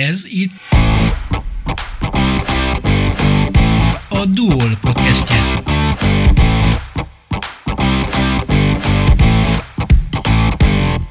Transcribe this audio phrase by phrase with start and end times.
[0.00, 0.50] Ez itt
[4.08, 5.62] a Duol podcastje.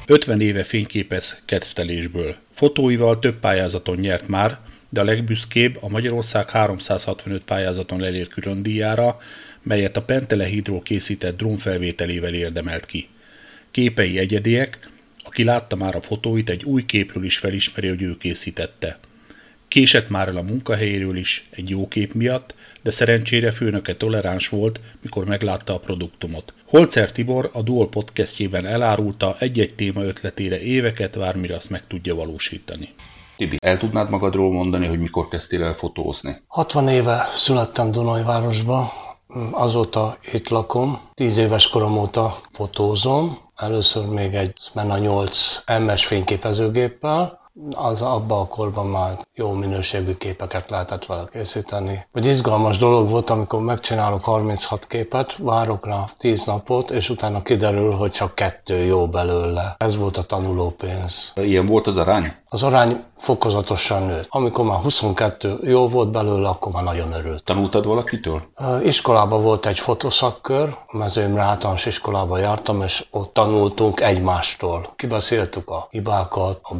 [0.06, 2.34] Ötven éve fényképez kedvtelésből.
[2.52, 4.58] Fotóival több pályázaton nyert már,
[4.88, 9.18] de a legbüszkébb a Magyarország 365 pályázaton elért külön díjára,
[9.62, 13.08] melyet a Pentele Hydro készített drónfelvételével érdemelt ki.
[13.70, 14.78] Képei egyediek,
[15.24, 18.98] aki látta már a fotóit, egy új képről is felismeri, hogy ő készítette.
[19.68, 24.80] Késett már el a munkahelyéről is egy jó kép miatt, de szerencsére főnöke toleráns volt,
[25.02, 26.54] mikor meglátta a produktumot.
[26.66, 32.14] Holzer Tibor a Dual podcastjében elárulta egy-egy téma ötletére éveket vár, mire azt meg tudja
[32.14, 32.88] valósítani.
[33.36, 36.42] Tibi, el tudnád magadról mondani, hogy mikor kezdtél el fotózni?
[36.46, 38.92] 60 éve születtem Dunajvárosba,
[39.50, 47.43] azóta itt lakom, 10 éves korom óta fotózom, Először még egy Smena 8 MS fényképezőgéppel,
[47.74, 52.06] az abban a korban már jó minőségű képeket lehetett vele készíteni.
[52.12, 57.92] Vagy izgalmas dolog volt, amikor megcsinálok 36 képet, várok rá 10 napot, és utána kiderül,
[57.92, 59.74] hogy csak kettő jó belőle.
[59.78, 61.32] Ez volt a tanulópénz.
[61.36, 62.32] Ilyen volt az arány?
[62.48, 64.26] Az arány fokozatosan nőtt.
[64.28, 67.44] Amikor már 22 jó volt belőle, akkor már nagyon örült.
[67.44, 68.42] Tanultad valakitől?
[68.82, 74.86] Iskolában volt egy fotoszakkör, mezőimre általános iskolába jártam, és ott tanultunk egymástól.
[74.96, 76.74] Kibeszéltük a hibákat, a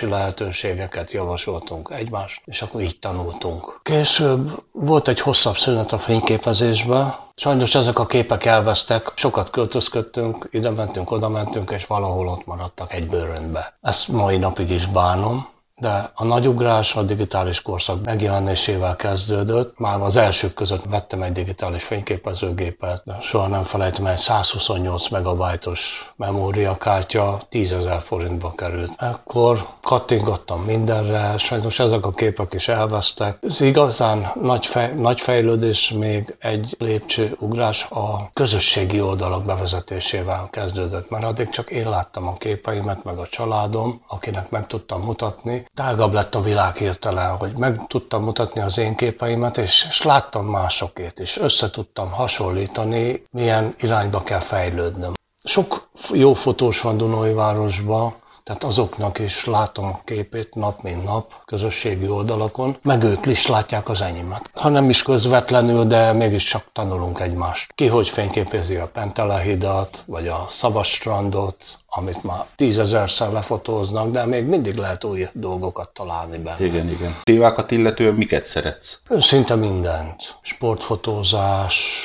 [0.00, 3.80] beállítási lehetőségeket javasoltunk egymást, és akkor így tanultunk.
[3.82, 10.70] Később volt egy hosszabb szünet a fényképezésbe, Sajnos ezek a képek elvesztek, sokat költözködtünk, ide
[10.70, 13.74] mentünk, oda mentünk, és valahol ott maradtak egy bőröntbe.
[13.80, 15.48] Ezt mai napig is bánom,
[15.84, 19.78] de a nagy ugrás a digitális korszak megjelenésével kezdődött.
[19.78, 26.12] Már az elsők között vettem egy digitális fényképezőgépet, de soha nem felejtem, egy 128 megabajtos
[26.16, 28.92] memóriakártya 10 ezer forintba került.
[28.98, 33.38] Ekkor kattingattam mindenre, sajnos ezek a képek is elvesztek.
[33.42, 41.24] Ez igazán nagy, fej, nagy fejlődés, még egy lépcsőugrás a közösségi oldalak bevezetésével kezdődött, mert
[41.24, 46.34] addig csak én láttam a képeimet, meg a családom, akinek meg tudtam mutatni, tágabb lett
[46.34, 51.38] a világ hirtelen, hogy meg tudtam mutatni az én képeimet, és, és láttam másokét is.
[51.38, 51.70] Össze
[52.10, 55.14] hasonlítani, milyen irányba kell fejlődnöm.
[55.44, 62.08] Sok jó fotós van Dunajvárosban, tehát azoknak is látom a képét nap mint nap közösségi
[62.08, 64.50] oldalakon, meg ők is látják az enyémet.
[64.54, 67.72] Ha nem is közvetlenül, de mégis csak tanulunk egymást.
[67.74, 74.76] Ki hogy fényképezi a Pentelehidat, vagy a Szabadstrandot, amit már tízezerszer lefotóznak, de még mindig
[74.76, 76.64] lehet új dolgokat találni benne.
[76.64, 77.16] Igen, igen.
[77.22, 79.00] Tévákat illetően miket szeretsz?
[79.18, 80.36] Szinte mindent.
[80.42, 82.02] Sportfotózás,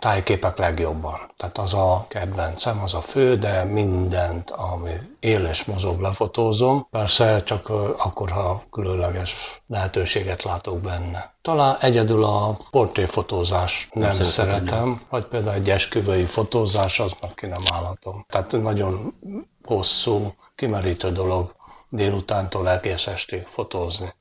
[0.00, 1.30] tájképek legjobban.
[1.36, 6.86] Tehát az a kedvencem, az a fő, de mindent, ami él és mozog, lefotózom.
[6.90, 11.34] Persze csak akkor, ha különleges lehetőséget látok benne.
[11.42, 17.34] Talán egyedül a portréfotózás nem, nem szeretem, szeretem, vagy például egy esküvői fotózás, az meg
[17.34, 18.24] ki nem állhatom.
[18.28, 19.14] Tehát nagyon
[19.64, 21.54] hosszú, kimerítő dolog
[21.88, 24.14] délutántól egész estig fotózni.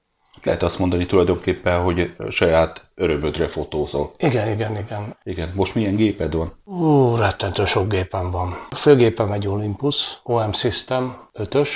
[0.44, 4.12] Lehet azt mondani tulajdonképpen, hogy saját örömödre fotózol.
[4.18, 5.16] Igen, igen, igen.
[5.24, 5.52] Igen.
[5.56, 6.54] Most milyen géped van?
[6.66, 8.68] Ú, rettentő sok gépem van.
[8.70, 11.70] A főgépem egy Olympus, OM System 5-ös,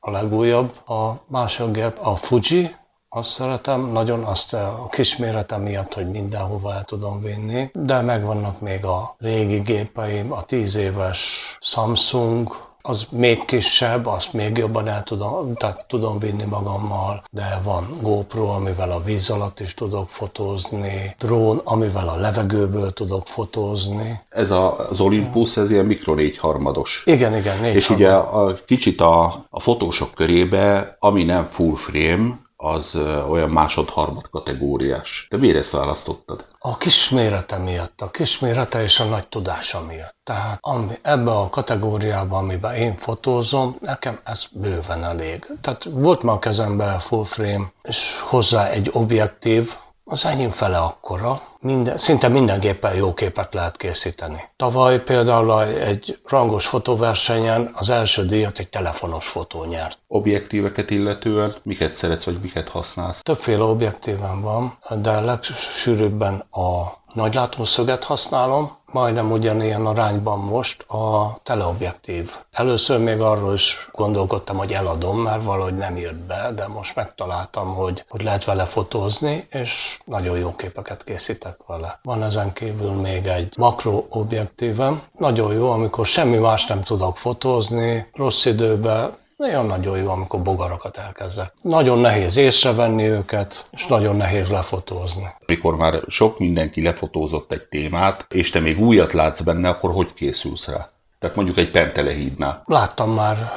[0.00, 0.88] a legújabb.
[0.88, 2.70] A másik gép a Fuji,
[3.12, 8.84] azt szeretem, nagyon azt a kisméretem miatt, hogy mindenhova el tudom vinni, de megvannak még
[8.84, 15.54] a régi gépeim, a 10 éves Samsung, az még kisebb, azt még jobban el tudom,
[15.54, 21.60] tehát tudom vinni magammal, de van GoPro, amivel a víz alatt is tudok fotózni, drón,
[21.64, 24.20] amivel a levegőből tudok fotózni.
[24.28, 27.02] Ez a, az Olympus, ez ilyen mikro négy harmados.
[27.06, 28.06] Igen, igen, négy És harmad.
[28.06, 32.98] ugye a, kicsit a, a fotósok körébe, ami nem full frame, az
[33.28, 35.26] olyan másod-harmad kategóriás.
[35.30, 36.44] De miért ezt választottad?
[36.58, 40.16] A kismérete miatt, a kismérete és a nagy tudása miatt.
[40.24, 45.46] Tehát ami, ebbe a kategóriában, amiben én fotózom, nekem ez bőven elég.
[45.60, 49.74] Tehát volt már a kezemben full frame, és hozzá egy objektív,
[50.10, 54.40] az enyém fele akkora, minden, szinte mindenképpen jó képet lehet készíteni.
[54.56, 59.98] Tavaly például egy rangos fotóversenyen az első díjat egy telefonos fotó nyert.
[60.06, 63.20] Objektíveket illetően miket szeretsz, vagy miket használsz?
[63.22, 72.30] Többféle objektíven van, de legsűrűbben a nagylátószöget használom, majdnem ugyanilyen arányban most a teleobjektív.
[72.50, 77.74] Először még arról is gondolkodtam, hogy eladom, mert valahogy nem jött be, de most megtaláltam,
[77.74, 81.98] hogy, hogy lehet vele fotózni, és nagyon jó képeket készítek vele.
[82.02, 85.02] Van ezen kívül még egy makro objektívem.
[85.18, 90.96] Nagyon jó, amikor semmi más nem tudok fotózni, rossz időben Nagyon nagyon jó, amikor bogarakat
[90.96, 91.52] elkezdek.
[91.62, 95.34] Nagyon nehéz észrevenni őket, és nagyon nehéz lefotózni.
[95.46, 100.14] Mikor már sok mindenki lefotózott egy témát, és te még újat látsz benne, akkor hogy
[100.14, 100.90] készülsz rá?
[101.18, 102.62] Tehát mondjuk egy Pentelehídnál.
[102.66, 103.50] Láttam már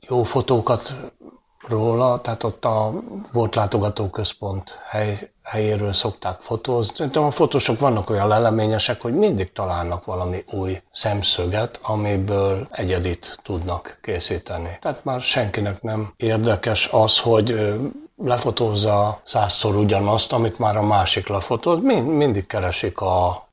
[0.00, 0.94] jó fotókat
[1.70, 2.92] róla, tehát ott a
[3.32, 6.94] volt látogatóközpont hely, helyéről szokták fotózni.
[6.96, 13.98] Szerintem a fotósok vannak olyan leleményesek, hogy mindig találnak valami új szemszöget, amiből egyedit tudnak
[14.02, 14.76] készíteni.
[14.80, 17.74] Tehát már senkinek nem érdekes az, hogy
[18.24, 22.98] lefotózza százszor ugyanazt, amit már a másik lefotóz, mind, mindig keresik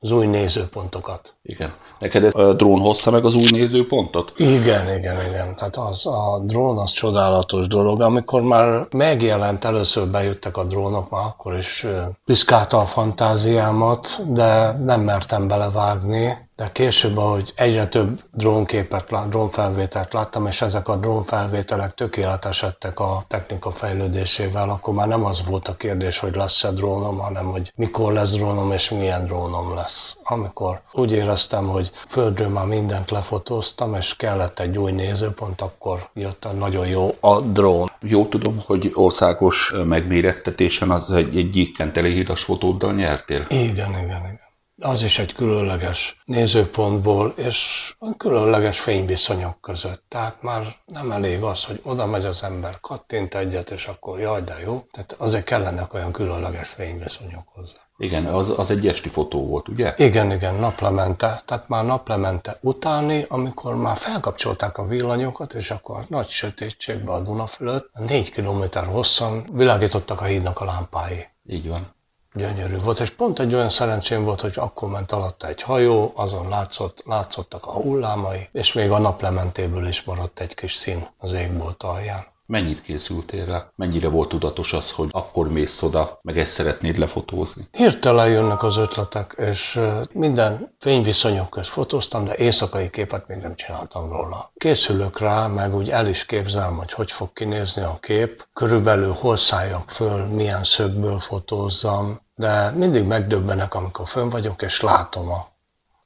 [0.00, 1.36] az új nézőpontokat.
[1.42, 1.72] Igen.
[1.98, 4.32] Neked ez a drón hozta meg az új nézőpontot?
[4.36, 5.56] Igen, igen, igen.
[5.56, 8.00] Tehát az, a drón az csodálatos dolog.
[8.00, 11.86] Amikor már megjelent, először bejöttek a drónok, már akkor is
[12.24, 20.46] piszkálta a fantáziámat, de nem mertem belevágni, de később, ahogy egyre több drónképet, drónfelvételt láttam,
[20.46, 26.18] és ezek a drónfelvételek tökéletesedtek a technika fejlődésével, akkor már nem az volt a kérdés,
[26.18, 30.18] hogy lesz-e drónom, hanem hogy mikor lesz drónom és milyen drónom lesz.
[30.22, 36.44] Amikor úgy éreztem, hogy földről már mindent lefotóztam, és kellett egy új nézőpont, akkor jött
[36.44, 37.90] a nagyon jó a drón.
[38.00, 43.46] Jó tudom, hogy országos megmérettetésen az egy, egy gyíkkentelé fotóddal nyertél?
[43.48, 44.46] Igen, igen, igen
[44.80, 50.04] az is egy különleges nézőpontból, és különleges fényviszonyok között.
[50.08, 54.42] Tehát már nem elég az, hogy oda megy az ember, kattint egyet, és akkor jaj,
[54.42, 54.86] de jó.
[54.90, 57.76] Tehát azért kellenek olyan különleges fényviszonyok hozzá.
[57.96, 59.94] Igen, az, az egy esti fotó volt, ugye?
[59.96, 61.42] Igen, igen, naplemente.
[61.44, 67.46] Tehát már naplemente utáni, amikor már felkapcsolták a villanyokat, és akkor nagy sötétségbe a Duna
[67.46, 71.26] fölött, négy kilométer hosszan világítottak a hídnak a lámpái.
[71.46, 71.96] Így van
[72.34, 76.48] gyönyörű volt, és pont egy olyan szerencsém volt, hogy akkor ment alatta egy hajó, azon
[76.48, 81.82] látszott, látszottak a hullámai, és még a naplementéből is maradt egy kis szín az égbolt
[81.82, 82.26] alján.
[82.50, 83.70] Mennyit készültél rá?
[83.76, 87.68] Mennyire volt tudatos az, hogy akkor mész oda, meg ezt szeretnéd lefotózni?
[87.72, 89.80] Hirtelen jönnek az ötletek, és
[90.12, 94.50] minden fényviszonyok közt fotóztam, de éjszakai képet még nem csináltam róla.
[94.54, 99.36] Készülök rá, meg úgy el is képzelem, hogy hogy fog kinézni a kép, körülbelül hol
[99.36, 105.57] szálljak föl, milyen szögből fotózzam, de mindig megdöbbenek, amikor fönn vagyok, és látom a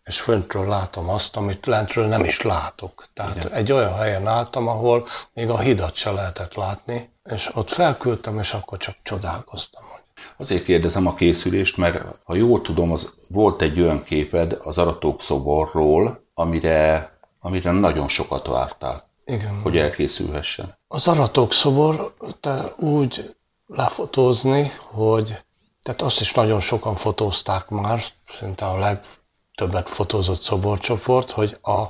[0.04, 3.06] és föntről látom azt, amit lentről nem is látok.
[3.14, 3.52] Tehát Igen.
[3.52, 8.52] egy olyan helyen álltam, ahol még a hidat se lehetett látni, és ott felküldtem, és
[8.52, 9.82] akkor csak csodálkoztam.
[10.36, 15.20] Azért kérdezem a készülést, mert ha jól tudom, az volt egy olyan képed az Aratók
[15.20, 19.10] szoborról, amire, amire nagyon sokat vártál.
[19.24, 19.60] Igen.
[19.62, 20.78] Hogy elkészülhessen.
[20.88, 23.34] Az Aratók szobor te úgy
[23.66, 25.42] lefotózni, hogy
[25.82, 28.78] tehát azt is nagyon sokan fotózták már, szinte a
[29.54, 31.82] legtöbbet fotózott szoborcsoport, hogy a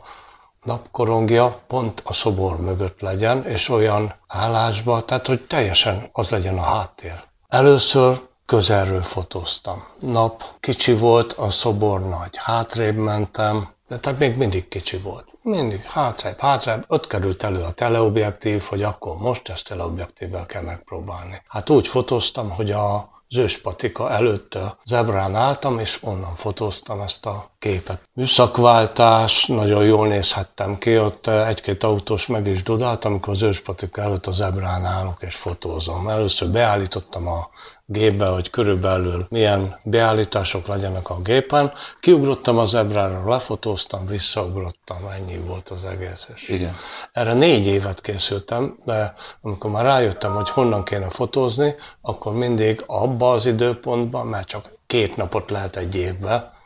[0.63, 6.63] napkorongja pont a szobor mögött legyen, és olyan állásban, tehát hogy teljesen az legyen a
[6.63, 7.23] háttér.
[7.49, 9.85] Először közelről fotóztam.
[10.01, 12.37] Nap kicsi volt, a szobor nagy.
[12.37, 15.27] Hátrébb mentem, de tehát még mindig kicsi volt.
[15.43, 16.85] Mindig hátrébb, hátrébb.
[16.87, 21.43] Ott került elő a teleobjektív, hogy akkor most ezt teleobjektívvel kell megpróbálni.
[21.49, 27.52] Hát úgy fotóztam, hogy a Zőspatika előtt a zebrán álltam, és onnan fotóztam ezt a
[27.63, 28.09] képet.
[28.13, 34.27] Műszakváltás, nagyon jól nézhettem ki, ott egy-két autós meg is dodált, amikor az őspatika előtt
[34.27, 36.09] a zebrán állok és fotózom.
[36.09, 37.49] Először beállítottam a
[37.87, 41.73] gépbe, hogy körülbelül milyen beállítások legyenek a gépen.
[42.01, 46.29] Kiugrottam az ebrára, lefotóztam, visszaugrottam, ennyi volt az egész.
[46.35, 46.75] És Igen.
[47.13, 53.33] Erre négy évet készültem, de amikor már rájöttem, hogy honnan kéne fotózni, akkor mindig abba
[53.33, 56.61] az időpontban, mert csak két napot lehet egy évbe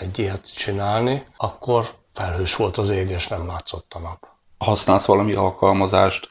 [0.00, 4.26] egy ilyet csinálni, akkor felhős volt az ég, és nem látszott a nap.
[4.58, 6.30] Használsz valami alkalmazást,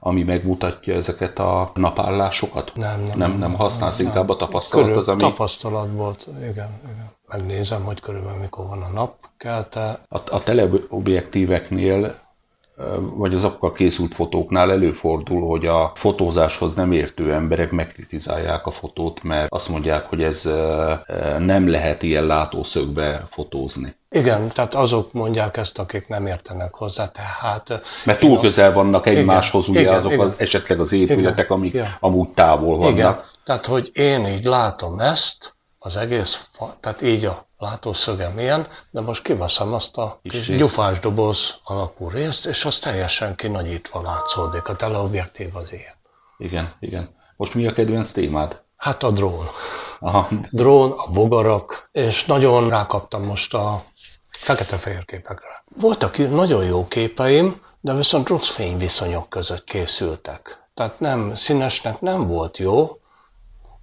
[0.00, 2.72] ami megmutatja ezeket a napállásokat?
[2.74, 3.18] Nem, nem.
[3.18, 5.20] Nem, nem használsz nem, inkább a tapasztalat Körül, az, ami...
[5.20, 7.10] Tapasztalat volt, igen, igen.
[7.26, 10.00] Megnézem, hogy körülbelül mikor van a nap kelte.
[10.08, 12.14] A, a teleobjektíveknél
[13.14, 19.52] vagy azokkal készült fotóknál előfordul, hogy a fotózáshoz nem értő emberek megkritizálják a fotót, mert
[19.52, 20.50] azt mondják, hogy ez
[21.38, 23.96] nem lehet ilyen látószögbe fotózni.
[24.10, 27.82] Igen, tehát azok mondják ezt, akik nem értenek hozzá, tehát...
[28.04, 30.26] Mert túl közel vannak egymáshoz igen, ugye igen, azok igen.
[30.26, 31.96] Az, esetleg az épületek, igen, amik igen.
[32.00, 32.92] amúgy távol vannak.
[32.92, 36.48] Igen, tehát hogy én így látom ezt, az egész,
[36.80, 42.46] tehát így a látószögem ilyen, de most kiveszem azt a kis gyufás doboz alakú részt,
[42.46, 44.68] és az teljesen kinagyítva látszódik.
[44.68, 45.94] A teleobjektív az ilyen.
[46.38, 47.16] Igen, igen.
[47.36, 48.62] Most mi a kedvenc témád?
[48.76, 49.46] Hát a drón.
[50.00, 50.28] Aha.
[50.50, 53.82] Drón, a bogarak, és nagyon rákaptam most a
[54.30, 55.64] fekete-fehér képekre.
[55.80, 60.68] Voltak nagyon jó képeim, de viszont rossz fényviszonyok között készültek.
[60.74, 63.00] Tehát nem, színesnek nem volt jó,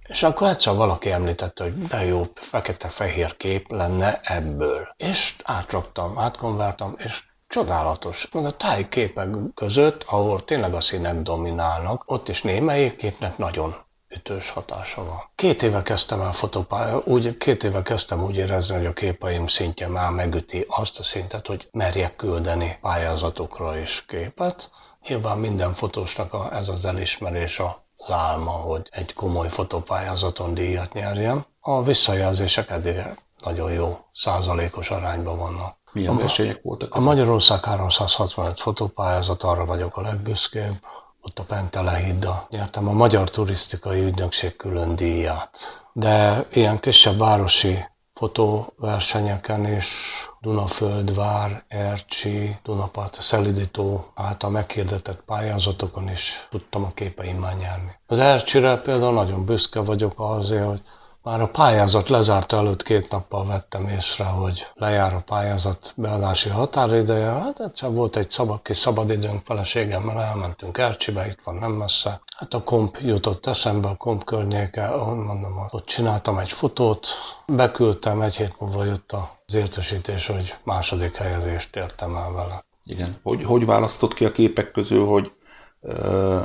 [0.06, 4.94] és akkor egyszer valaki említette, hogy de jó, fekete-fehér kép lenne ebből.
[4.96, 8.28] És átraktam, átkonvertam, és csodálatos.
[8.32, 13.74] Meg a tájképek között, ahol tényleg a színek dominálnak, ott is némelyik képnek nagyon
[14.08, 15.30] ütős hatása van.
[15.34, 19.88] Két éve kezdtem el fotopálya, úgy, két éve kezdtem úgy érezni, hogy a képeim szintje
[19.88, 24.70] már megüti azt a szintet, hogy merjek küldeni pályázatokra is képet.
[25.08, 27.58] Nyilván minden fotósnak a, ez az elismerés
[27.96, 31.44] az álma, hogy egy komoly fotopályázaton díjat nyerjem.
[31.60, 32.96] A visszajelzések eddig
[33.44, 35.76] nagyon jó százalékos arányban vannak.
[35.92, 36.94] Milyen versenyek voltak?
[36.94, 40.74] A Magyarország 365 fotopályázat, arra vagyok a legbüszkébb
[41.26, 45.82] ott a Pentelehidda nyertem a Magyar Turisztikai Ügynökség külön díját.
[45.92, 47.84] De ilyen kisebb városi
[48.16, 49.88] fotóversenyeken is
[50.40, 57.98] Dunaföldvár, Ercsi, Dunapart, Szelidító által meghirdetett pályázatokon is tudtam a képeimmel nyerni.
[58.06, 60.82] Az Ercsire például nagyon büszke vagyok azért, hogy
[61.26, 67.30] már a pályázat lezárta előtt két nappal vettem észre, hogy lejár a pályázat beadási határideje.
[67.30, 72.20] Hát egyszer volt egy szabad, kis szabadidőnk feleségemmel, elmentünk Ercsibe, itt van nem messze.
[72.36, 77.08] Hát a komp jutott eszembe, a komp környéke, mondom, ott csináltam egy fotót,
[77.46, 79.12] beküldtem, egy hét múlva jött
[79.46, 82.64] az értesítés, hogy második helyezést értem el vele.
[82.84, 83.16] Igen.
[83.22, 85.32] Hogy, hogy választott ki a képek közül, hogy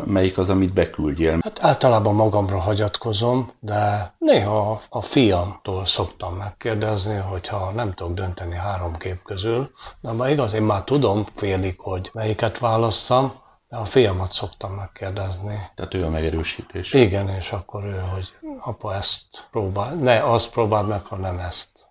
[0.06, 1.40] melyik az, amit beküldjél?
[1.44, 8.98] Hát általában magamra hagyatkozom, de néha a fiamtól szoktam megkérdezni, hogyha nem tudok dönteni három
[8.98, 9.72] kép közül,
[10.02, 13.34] de már igaz, én már tudom félig, hogy melyiket válasszam,
[13.70, 15.60] de a fiamat szoktam megkérdezni.
[15.76, 16.94] Tehát ő a megerősítés.
[16.94, 21.91] Igen, és akkor ő, hogy apa ezt próbál, ne azt próbáld meg, hanem ezt.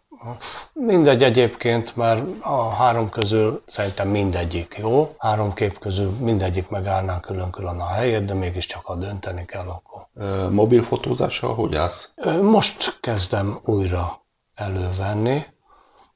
[0.72, 5.14] Mindegy egyébként, mert a három közül szerintem mindegyik jó.
[5.18, 10.06] Három kép közül mindegyik megállná külön-külön a helyét, de mégiscsak ha dönteni kell, akkor.
[10.50, 12.10] Mobil fotózással hogy állsz?
[12.42, 14.22] Most kezdem újra
[14.54, 15.42] elővenni,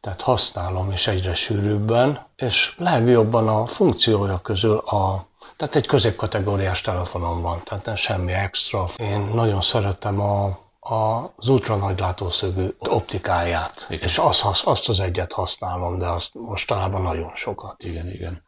[0.01, 7.43] tehát használom is egyre sűrűbben, és legjobban a funkciója közül a tehát egy középkategóriás telefonom
[7.43, 8.85] van, tehát nem semmi extra.
[8.97, 14.05] Én nagyon szeretem a az ultranagylátószögű optikáját, igen.
[14.05, 17.85] és azt, azt az egyet használom, de azt mostanában nagyon sokat.
[17.85, 18.43] Igen, igen.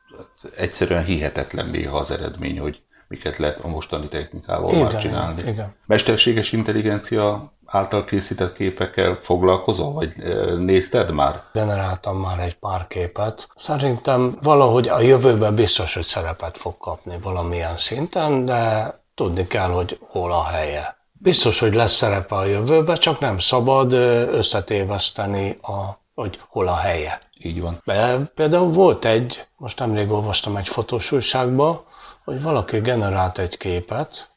[0.57, 5.43] Egyszerűen hihetetlen néha az eredmény, hogy miket lehet a mostani technikával igen, már csinálni.
[5.47, 5.75] Igen.
[5.87, 10.13] Mesterséges intelligencia által készített képekkel foglalkozol, vagy
[10.59, 11.43] nézted már?
[11.53, 13.49] Generáltam már egy pár képet.
[13.55, 19.99] Szerintem valahogy a jövőben biztos, hogy szerepet fog kapni valamilyen szinten, de tudni kell, hogy
[20.01, 20.96] hol a helye.
[21.19, 23.93] Biztos, hogy lesz szerepe a jövőben, csak nem szabad
[24.33, 27.21] összetéveszteni, a, hogy hol a helye.
[27.39, 27.83] Így van.
[27.85, 31.87] De például volt egy, most nemrég olvastam egy fotós újságba,
[32.25, 34.31] hogy valaki generált egy képet,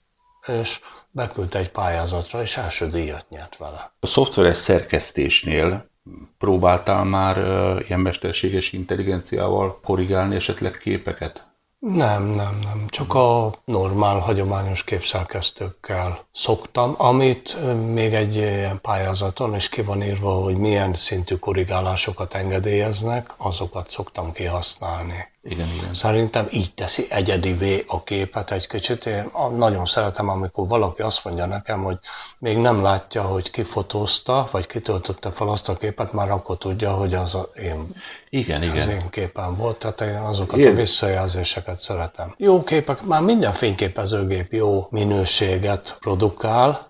[0.48, 0.80] és
[1.12, 3.92] beküldte egy pályázatra, és első díjat nyert vele.
[4.00, 5.90] A szoftveres szerkesztésnél
[6.38, 7.38] próbáltál már
[7.86, 11.49] ilyen mesterséges intelligenciával korrigálni esetleg képeket?
[11.80, 12.88] Nem, nem, nem.
[12.88, 17.58] Csak a normál, hagyományos képszerkesztőkkel szoktam, amit
[17.94, 24.32] még egy ilyen pályázaton is ki van írva, hogy milyen szintű korrigálásokat engedélyeznek, azokat szoktam
[24.32, 25.28] kihasználni.
[25.44, 25.94] Igen, igen.
[25.94, 29.06] Szerintem így teszi egyedivé a képet egy kicsit.
[29.06, 31.98] Én nagyon szeretem, amikor valaki azt mondja nekem, hogy
[32.38, 37.14] még nem látja, hogy kifotózta, vagy kitöltötte fel azt a képet, már akkor tudja, hogy
[37.14, 37.96] az a én,
[38.30, 38.90] igen, az igen.
[38.90, 39.78] én képen volt.
[39.78, 40.72] Tehát én azokat igen.
[40.72, 42.34] a visszajelzéseket szeretem.
[42.38, 46.88] Jó képek, már minden fényképezőgép jó minőséget produkál,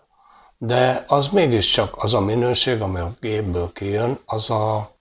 [0.58, 4.98] de az mégiscsak az a minőség, ami a gépből kijön, az a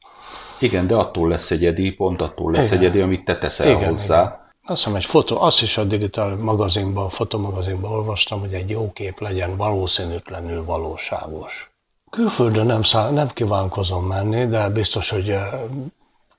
[0.61, 2.79] igen, de attól lesz egyedi, pont attól lesz igen.
[2.79, 4.21] egyedi, amit te teszel igen, hozzá.
[4.21, 4.47] Igen.
[4.67, 8.93] Azt hiszem, egy fotó, azt is a digitál magazinban, a fotomagazinban olvastam, hogy egy jó
[8.93, 11.71] kép legyen valószínűtlenül valóságos.
[12.11, 15.37] Külföldön nem, szá- nem kívánkozom menni, de biztos, hogy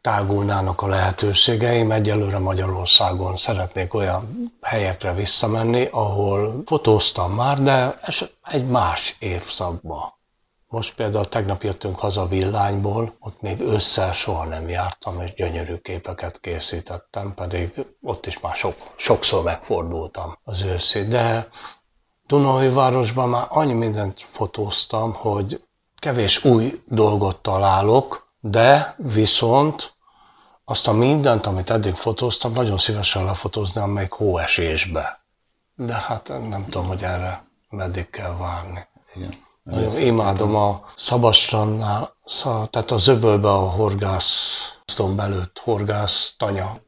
[0.01, 1.91] tágulnának a lehetőségeim.
[1.91, 7.99] Egyelőre Magyarországon szeretnék olyan helyekre visszamenni, ahol fotóztam már, de
[8.43, 10.13] egy más évszakban.
[10.71, 16.39] Most például tegnap jöttünk haza villányból, ott még ősszel soha nem jártam, és gyönyörű képeket
[16.39, 21.07] készítettem, pedig ott is már sok, sokszor megfordultam az őszi.
[21.07, 21.49] De
[22.73, 25.63] városban már annyi mindent fotóztam, hogy
[25.99, 29.93] kevés új dolgot találok, de viszont
[30.65, 35.23] azt a mindent, amit eddig fotóztam, nagyon szívesen lefotóznám még hóesésbe.
[35.75, 38.88] De hát nem tudom, hogy erre meddig kell várni.
[39.15, 39.47] Igen.
[39.69, 44.73] Nagyon imádom a Szabastrannál, tehát a zöbölbe a horgász,
[45.15, 46.79] belőtt horgász tanya.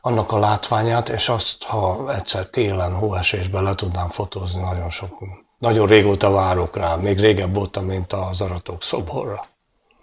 [0.00, 5.18] annak a látványát, és azt, ha egyszer télen, hóesésben le tudnám fotózni, nagyon sok.
[5.58, 9.44] Nagyon régóta várok rá, még régebb voltam, mint az aratok szoborra.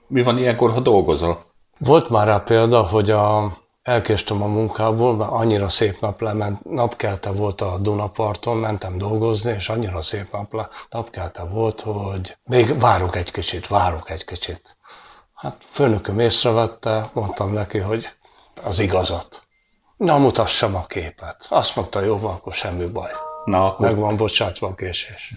[0.08, 1.44] Mi van ilyenkor, ha dolgozol?
[1.78, 7.32] Volt már rá példa, hogy a, elkéstem a munkából, mert annyira szép nap lement, napkelte
[7.32, 13.32] volt a Dunaparton, mentem dolgozni, és annyira szép nap, napkelte volt, hogy még várok egy
[13.32, 14.78] kicsit, várok egy kicsit.
[15.34, 18.10] Hát főnököm észrevette, mondtam neki, hogy
[18.64, 19.42] az igazat.
[19.98, 21.48] Na, mutassam a képet.
[21.50, 23.12] Azt mondta, jó, van, akkor semmi baj.
[23.46, 23.86] Na, akkor...
[23.86, 25.34] Meg van bocsátva a késés.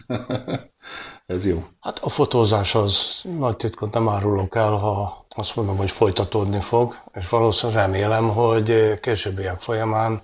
[1.27, 1.65] Ez jó.
[1.81, 7.03] Hát a fotózás az nagy titkot nem árulok el, ha azt mondom, hogy folytatódni fog,
[7.15, 10.23] és valószínűleg remélem, hogy későbbiek folyamán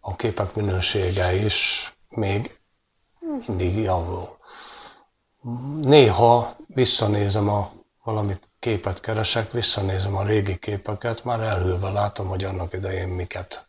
[0.00, 2.58] a képek minősége is még
[3.46, 4.28] mindig javul.
[5.82, 7.72] Néha visszanézem a
[8.04, 13.66] valamit képet keresek, visszanézem a régi képeket, már elhűlve látom, hogy annak idején miket,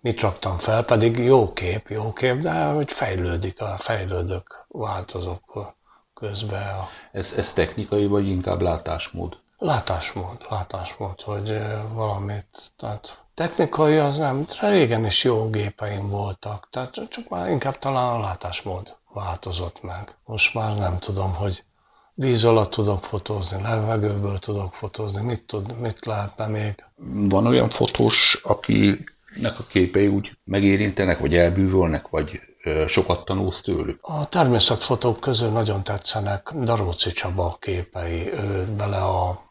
[0.00, 5.74] mit raktam fel, pedig jó kép, jó kép, de hogy fejlődik, a fejlődök, változok
[6.14, 6.62] közben.
[6.62, 6.88] A...
[7.12, 9.38] Ez, ez technikai, vagy inkább látásmód?
[9.62, 11.58] Látásmód, látásmód, hogy
[11.92, 18.14] valamit, tehát technikai az nem, régen is jó gépeim voltak, tehát csak már inkább talán
[18.14, 20.16] a látásmód változott meg.
[20.24, 21.64] Most már nem tudom, hogy
[22.14, 26.84] víz alatt tudok fotózni, levegőből tudok fotózni, mit, tud, mit lehetne még.
[27.28, 32.40] Van olyan fotós, akinek a képei úgy megérintenek, vagy elbűvölnek, vagy
[32.86, 33.98] sokat tanulsz tőlük?
[34.02, 39.48] A természetfotók közül nagyon tetszenek Daróci Csaba képei, ő vele a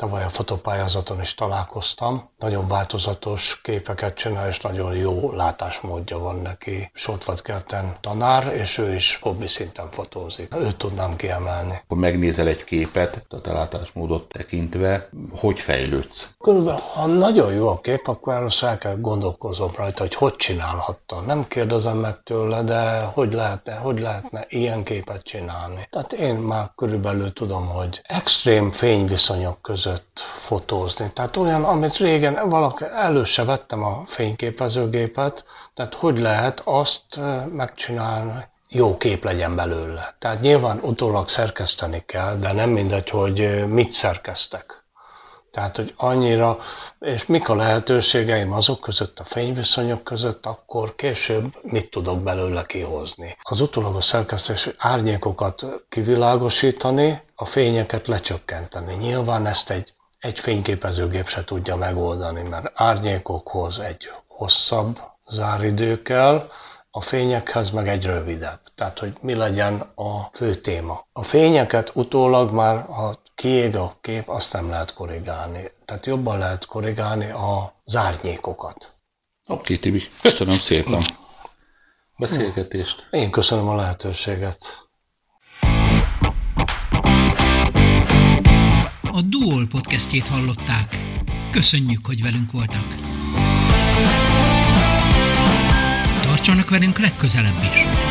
[0.00, 2.30] Tavaly a fotopályázaton is találkoztam.
[2.38, 6.90] Nagyon változatos képeket csinál, és nagyon jó látásmódja van neki.
[6.92, 10.54] Sotvatkerten tanár, és ő is hobbi szinten fotózik.
[10.56, 11.80] Őt tudnám kiemelni.
[11.84, 16.28] Akkor megnézel egy képet, a te látásmódot tekintve, hogy fejlődsz?
[16.38, 21.20] Körülbelül, ha nagyon jó a kép, akkor először el kell gondolkozom rajta, hogy hogy csinálhatta.
[21.20, 25.88] Nem kérdezem meg tőle, de hogy lehetne, hogy lehetne ilyen képet csinálni.
[25.90, 31.10] Tehát én már körülbelül tudom, hogy extrém fényviszonyok között között fotózni.
[31.12, 37.20] Tehát olyan, amit régen valaki, elő se vettem a fényképezőgépet, tehát hogy lehet azt
[37.52, 40.16] megcsinálni, jó kép legyen belőle.
[40.18, 44.84] Tehát nyilván utólag szerkeszteni kell, de nem mindegy, hogy mit szerkeztek.
[45.50, 46.58] Tehát, hogy annyira,
[47.00, 53.36] és mik a lehetőségeim azok között, a fényviszonyok között, akkor később mit tudok belőle kihozni.
[53.40, 58.94] Az utólagos szerkesztés árnyékokat kivilágosítani, a fényeket lecsökkenteni.
[58.94, 66.50] Nyilván ezt egy, egy fényképezőgép se tudja megoldani, mert árnyékokhoz egy hosszabb záridő kell,
[66.90, 68.60] a fényekhez meg egy rövidebb.
[68.74, 71.06] Tehát, hogy mi legyen a fő téma.
[71.12, 75.70] A fényeket utólag már, ha kiég a kép, azt nem lehet korrigálni.
[75.84, 78.94] Tehát jobban lehet korrigálni az árnyékokat.
[79.48, 81.02] Oké, Tibi, köszönöm szépen
[82.20, 83.08] beszélgetést.
[83.10, 84.89] Én köszönöm a lehetőséget.
[89.02, 90.96] A Duol podcastjét hallották.
[91.50, 92.94] Köszönjük, hogy velünk voltak.
[96.22, 98.09] Tartsanak velünk legközelebb is!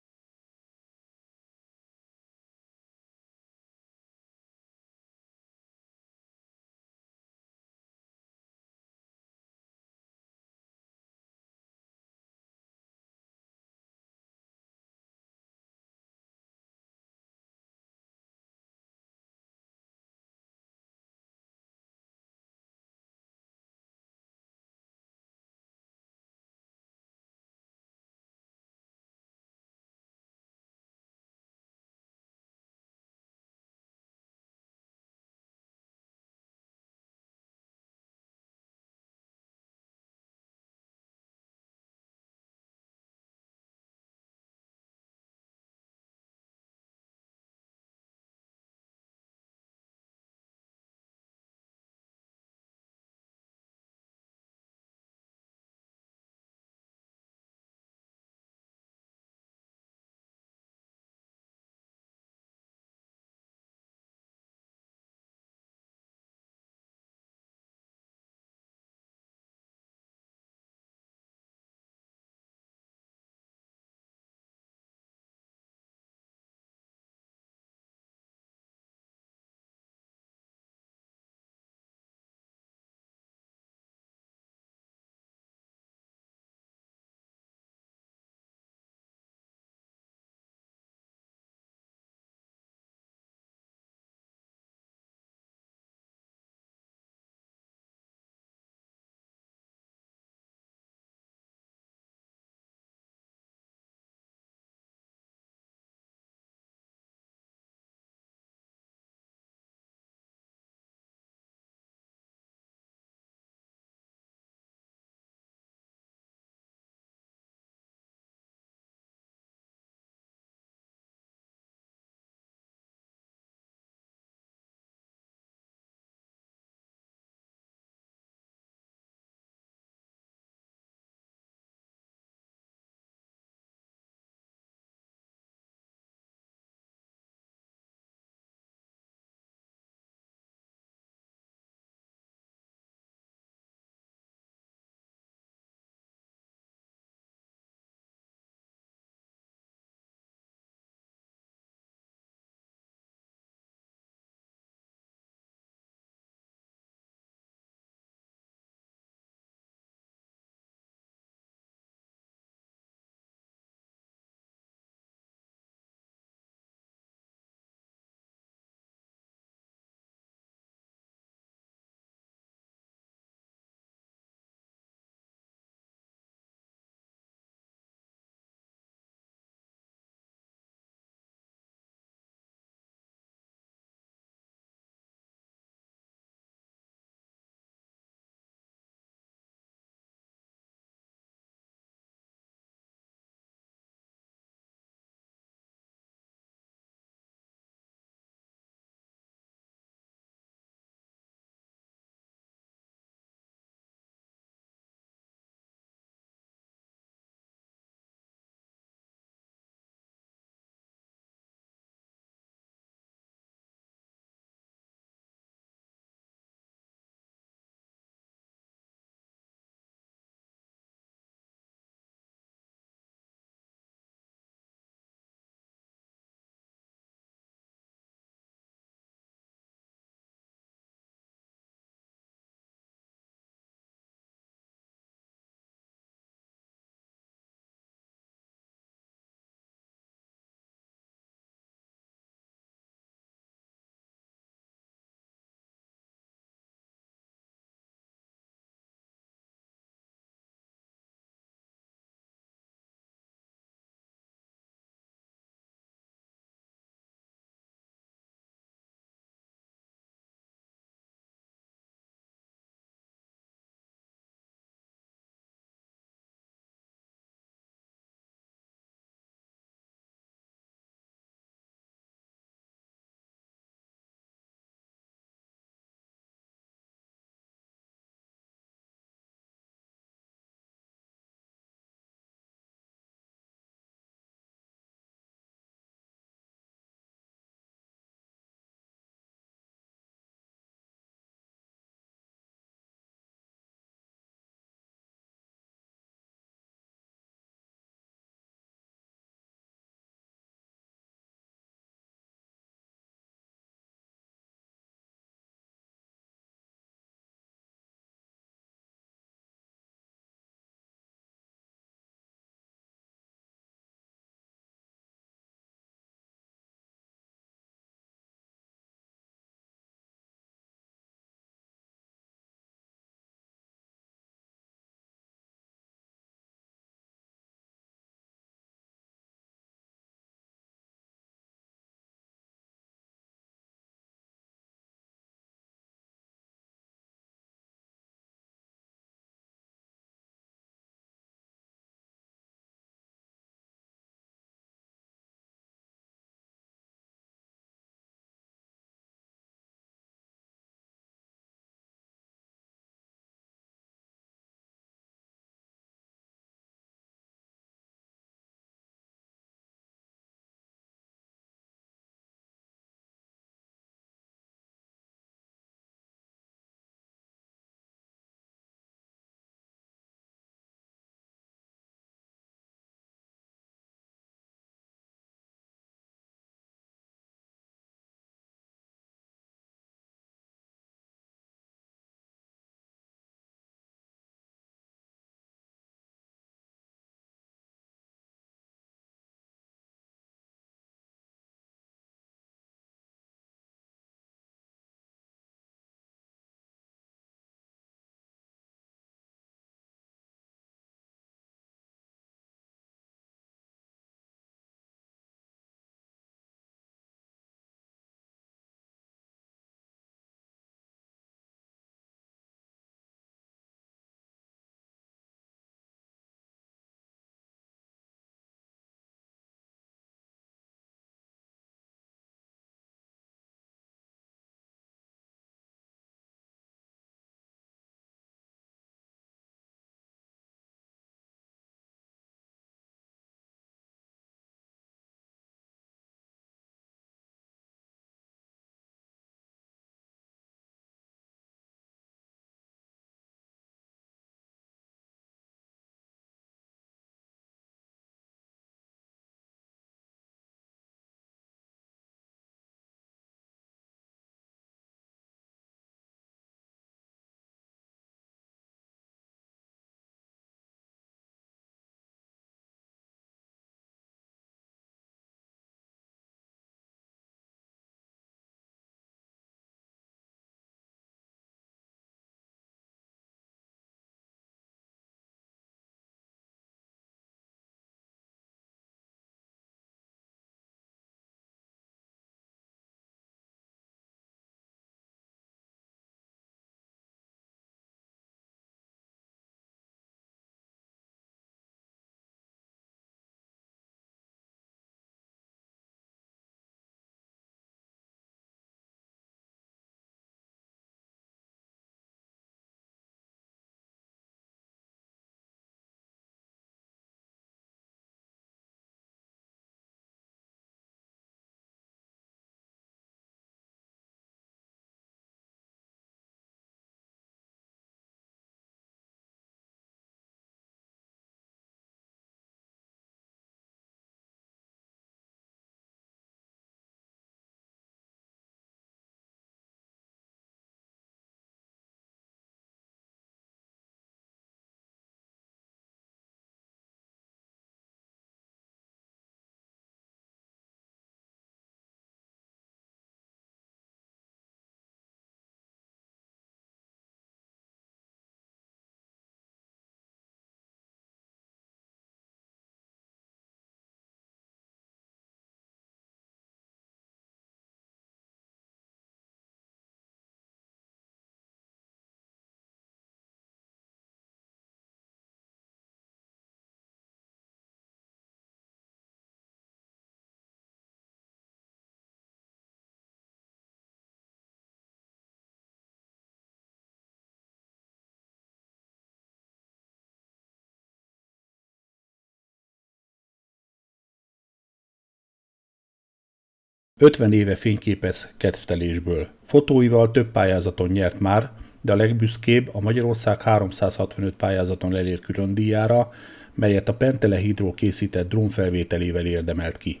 [587.02, 589.28] 50 éve fényképez kedvtelésből.
[589.44, 596.10] Fotóival több pályázaton nyert már, de a legbüszkébb a Magyarország 365 pályázaton elért külön díjára,
[596.54, 600.00] melyet a Pentelehidról készített drónfelvételével érdemelt ki.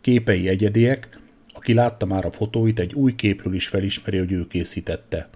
[0.00, 1.08] Képei egyediek,
[1.54, 5.28] aki látta már a fotóit, egy új képről is felismeri, hogy ő készítette.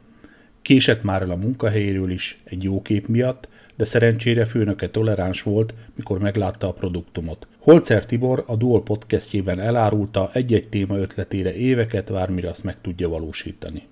[0.62, 5.74] Késett már el a munkahelyéről is egy jó kép miatt, de szerencsére főnöke toleráns volt,
[5.94, 7.46] mikor meglátta a produktumot.
[7.62, 13.08] Holzer Tibor a Dual podcastjében elárulta egy-egy téma ötletére éveket vár, mire azt meg tudja
[13.08, 13.80] valósítani.